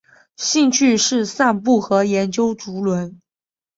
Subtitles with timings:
[0.35, 3.21] 兴趣是散步与研究竹轮。